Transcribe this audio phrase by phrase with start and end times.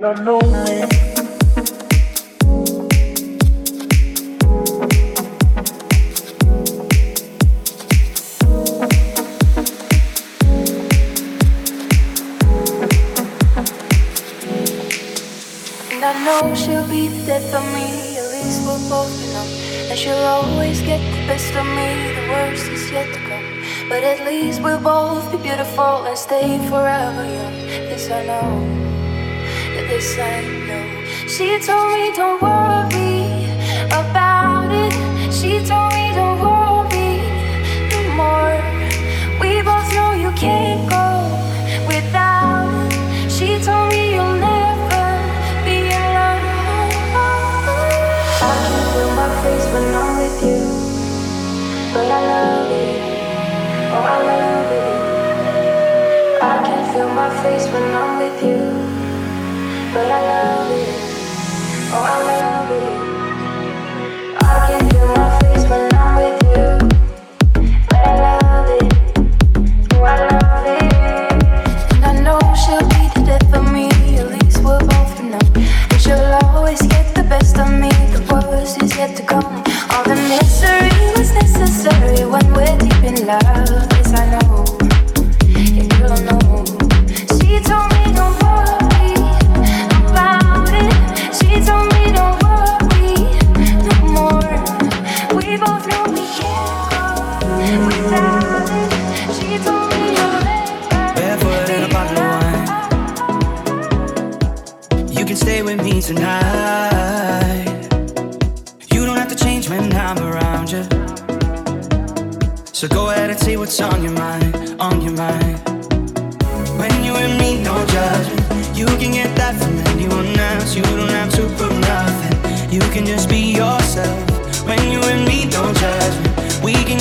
[0.00, 0.86] Know me.
[15.90, 19.48] And I know she'll be the death of me, at least we'll both numb.
[19.90, 23.88] And she'll always get the best of me, the worst is yet to come.
[23.88, 27.54] But at least we'll both be beautiful and stay forever young.
[27.90, 28.77] This I know,
[29.86, 30.84] this I know.
[31.28, 33.46] She told me don't worry
[33.92, 34.92] about it.
[35.32, 37.22] She told me don't worry
[37.90, 38.58] no more.
[39.40, 41.06] We both know you can't go
[41.86, 43.30] without it.
[43.30, 45.06] She told me you'll never
[45.64, 46.42] be alone.
[48.50, 50.62] I can feel my face when I'm with you,
[51.94, 53.00] but I love it.
[53.94, 56.42] Oh, I love it.
[56.42, 58.60] I can feel my face when I'm with you,
[59.94, 60.87] but I love it.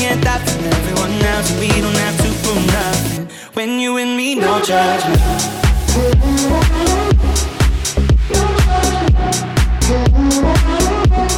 [0.07, 1.49] Get that from everyone else.
[1.59, 3.23] We don't have to prove nothing.
[3.57, 5.21] When you and me, no judgment.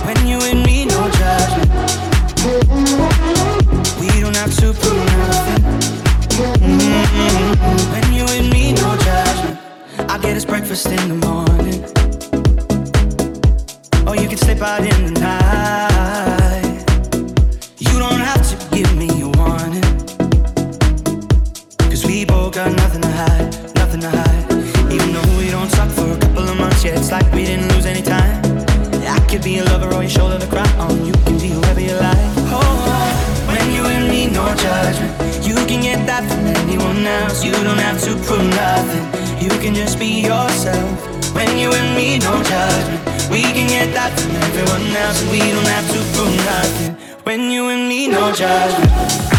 [0.08, 1.72] When you and me, no judgment.
[4.02, 5.64] We don't have to prove nothing.
[6.62, 7.92] Mm-hmm.
[7.94, 9.58] When you and me, no judgment.
[10.14, 11.82] I get us breakfast in the morning.
[14.08, 15.49] Or you can slip out in the night.
[30.10, 31.06] Your shoulder to cry on.
[31.06, 32.18] You can be whoever you like.
[32.52, 35.14] Oh, when you and me, no judgment.
[35.46, 37.44] You can get that from anyone else.
[37.44, 39.06] You don't have to prove nothing.
[39.42, 41.36] You can just be yourself.
[41.36, 43.02] When you and me, no judgment.
[43.30, 45.22] We can get that from everyone else.
[45.32, 46.94] We don't have to prove nothing.
[47.24, 49.39] When you and me, no judgment.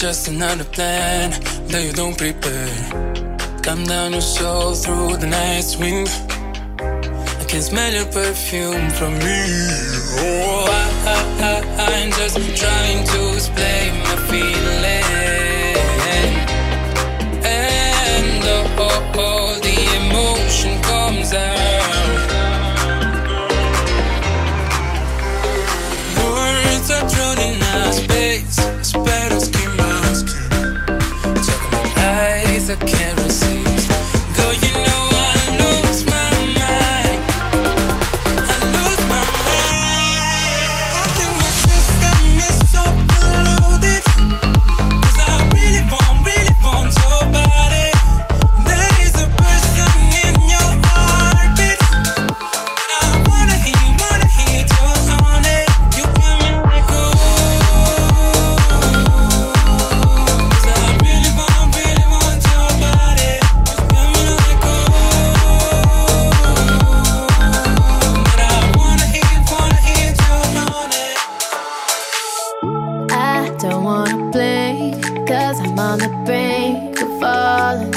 [0.00, 1.30] Just another plan
[1.68, 2.72] that you don't prepare.
[3.62, 6.08] Come down your soul through the night's wind.
[7.40, 9.40] I can smell your perfume from me.
[10.18, 13.89] Oh, I, I, I'm just trying to explain
[76.50, 77.92] think of falling.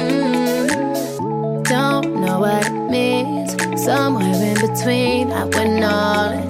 [0.00, 1.62] Mm-hmm.
[1.74, 3.50] Don't know what it means.
[3.82, 6.46] Somewhere in between, I went all in.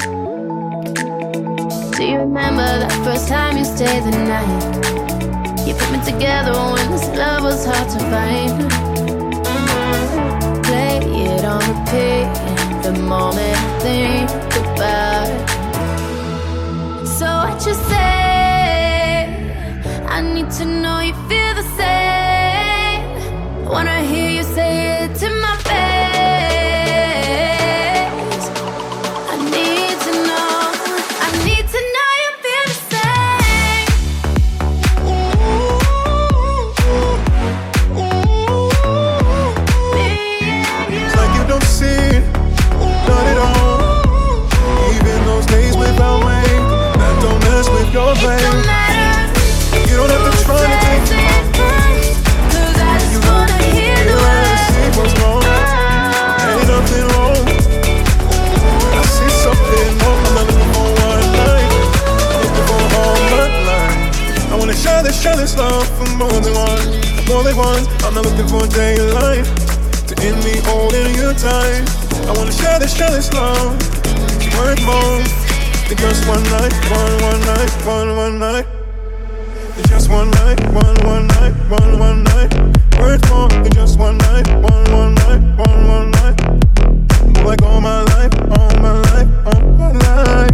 [1.96, 4.62] Do you remember that first time you stayed the night?
[5.66, 8.54] You put me together when this love was hard to find.
[9.46, 10.62] Mm-hmm.
[10.68, 10.96] Play
[11.26, 12.28] it on repeat.
[12.86, 14.28] The moment I think
[14.62, 15.42] about it.
[17.18, 18.21] So what you say?
[20.22, 23.02] need to know you feel the same.
[23.68, 25.41] Wanna hear you say it to me.
[67.62, 69.46] I'm not looking for a day in life
[70.08, 71.86] to end me all in your time.
[72.26, 73.78] I wanna share this, share this love.
[74.58, 75.22] Worth more
[75.86, 78.66] than just one night, one, one night, one, one night.
[79.78, 82.52] It's just one night, one, one night, one, one night.
[82.98, 87.44] Worth more than just one night, one, one night, one, one night.
[87.46, 90.51] Like all my life, all my life, all my life.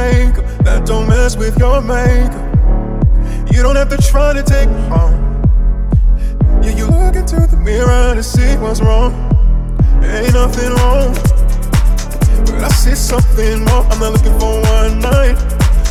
[0.00, 0.42] maker.
[0.64, 2.42] That don't mess with your maker.
[3.52, 5.16] You don't have to try to take me home.
[6.62, 9.12] Yeah, you look into the mirror to see what's wrong.
[10.02, 11.10] Ain't nothing wrong.
[12.46, 13.84] But I see something more.
[13.90, 15.36] I'm not looking for one night.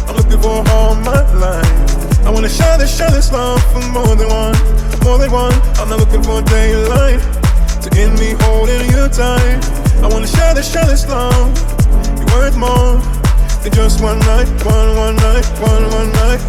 [0.07, 2.25] I'm looking for all my life.
[2.25, 4.55] I wanna shine this, shine this love for more than one,
[5.03, 5.53] more than one.
[5.79, 7.21] I'm not looking for daylight
[7.83, 9.59] to end me holding you tight.
[10.03, 11.49] I wanna share this, share this love.
[12.17, 13.18] You're worth more.
[13.61, 16.39] And just one night, one, one night, one, one night.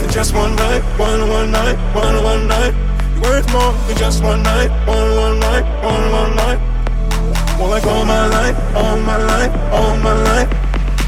[0.00, 2.74] And just one night, one, one night, one, one night.
[3.12, 6.60] You're worth more than just one night, one, one night, one, one night.
[7.58, 10.48] More like all my life, all my life, all my life.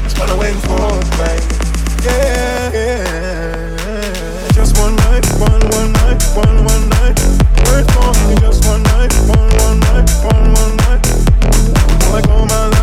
[0.03, 0.77] That's what I'm waiting for
[1.17, 1.43] babe?
[2.03, 4.47] Yeah, yeah.
[4.53, 7.17] Just one night, one, one night, one, one night.
[7.65, 11.03] Worth more than just one night, one, one night, one, one night.
[12.03, 12.80] More like all my life.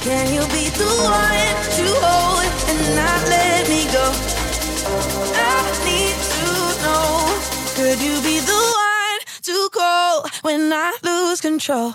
[0.00, 4.06] Can you be the one to hold and not let me go?
[5.34, 6.46] I need to
[6.82, 7.08] know.
[7.74, 11.94] Could you be the one to call when I lose control?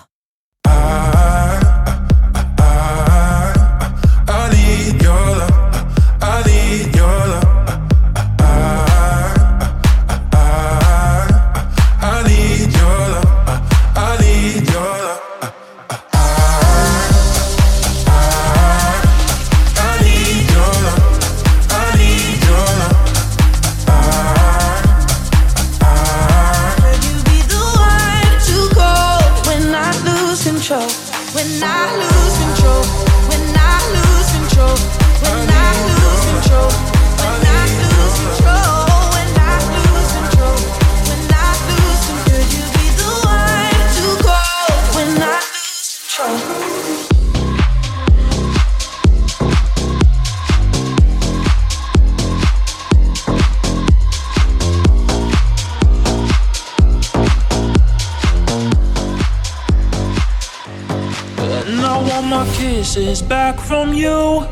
[63.24, 64.46] Back from you.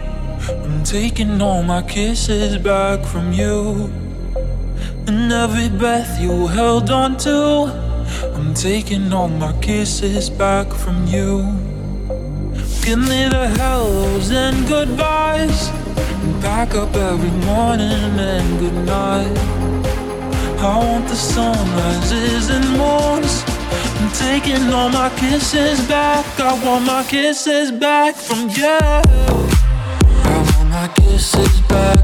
[0.63, 3.91] I'm taking all my kisses back from you.
[5.05, 7.37] And every breath you held on to.
[8.33, 11.43] I'm taking all my kisses back from you.
[12.83, 15.69] Give me the hellos and goodbyes.
[16.23, 19.37] And pack up every morning and goodnight.
[20.57, 23.50] I want the sunrises and moons.
[24.13, 26.25] Taking all my kisses back.
[26.39, 28.65] I want my kisses back from you.
[28.65, 29.01] I
[30.55, 31.99] want my kisses back.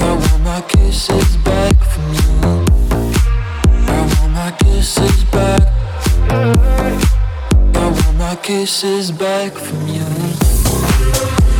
[0.00, 2.64] I want my kisses back from you.
[3.86, 5.62] I want my kisses back.
[6.30, 10.04] I want my kisses back from you.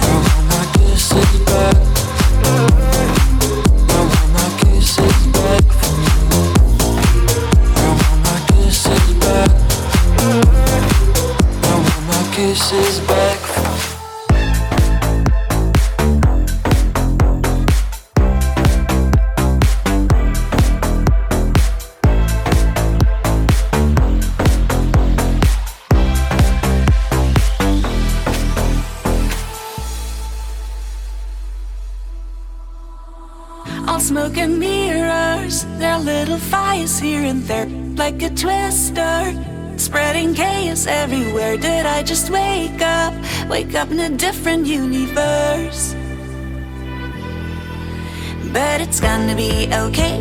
[0.03, 1.89] I want my kisses back.
[38.01, 39.15] Like a twister.
[39.77, 41.59] Spreading chaos everywhere.
[41.59, 43.13] Did I just wake up?
[43.47, 45.83] Wake up in a different universe.
[48.57, 49.53] But it's gonna be
[49.85, 50.17] okay.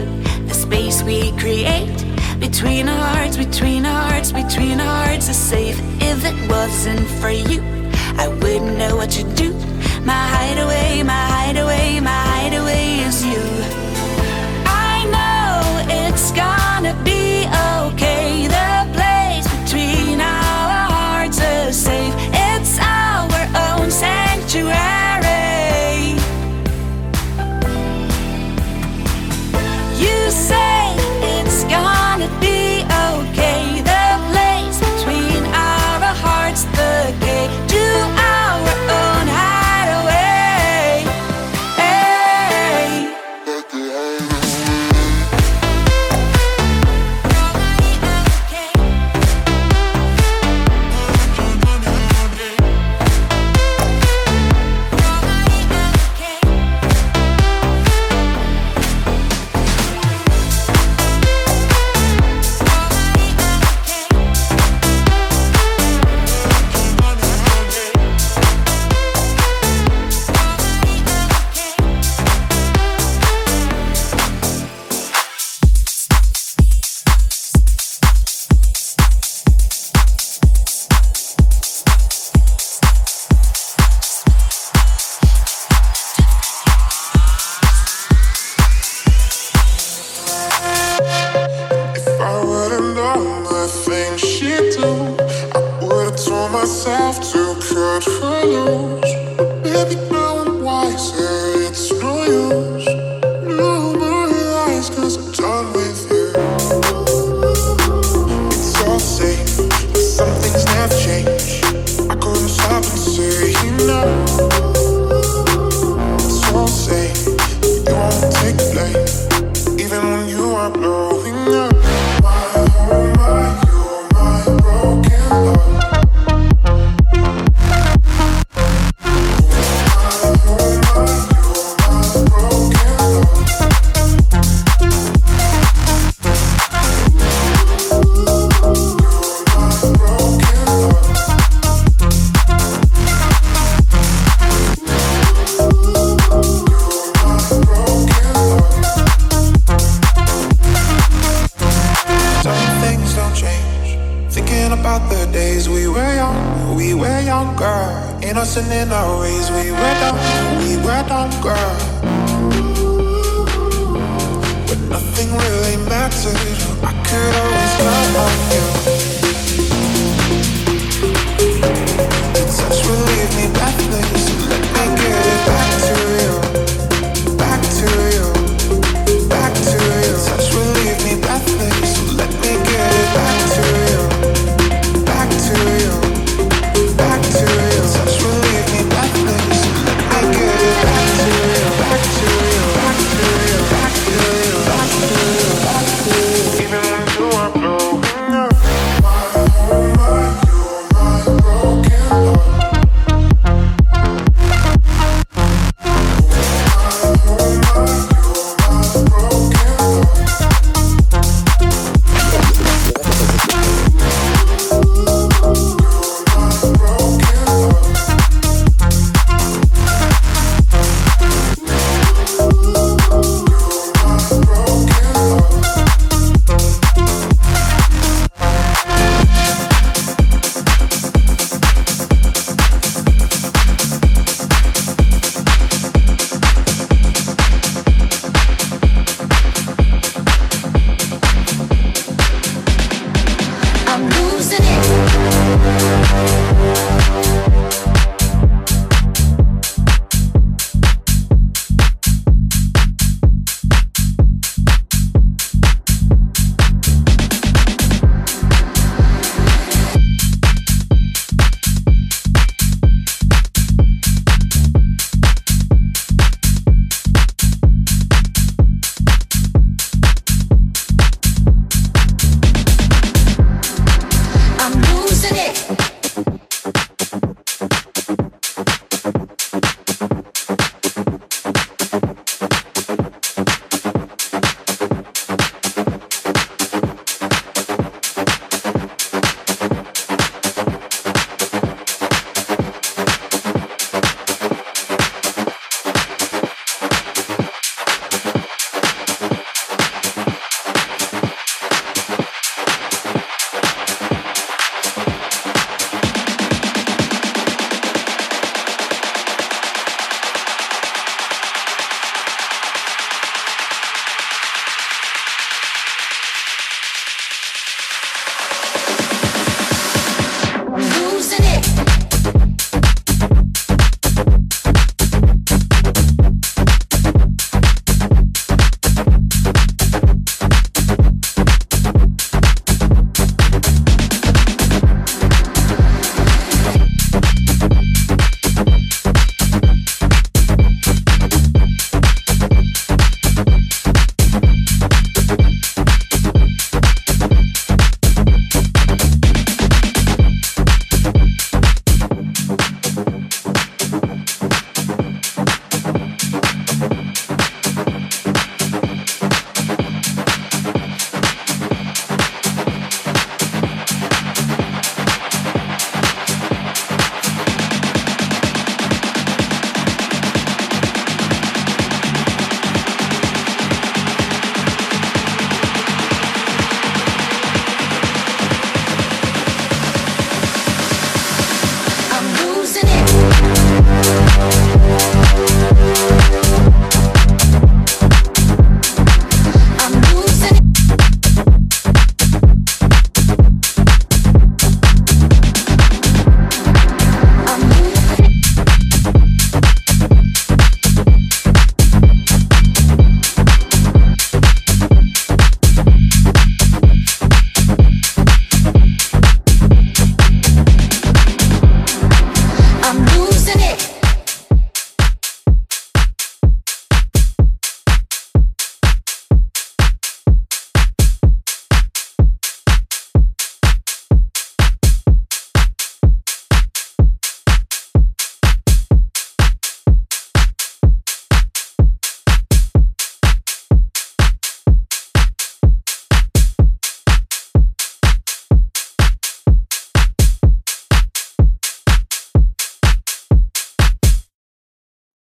[0.49, 1.99] The space we create
[2.47, 5.79] between our hearts, between our hearts, between our hearts is safe.
[6.11, 7.61] If it wasn't for you,
[8.23, 9.49] I wouldn't know what to do.
[10.11, 11.78] My hideaway, my hideaway,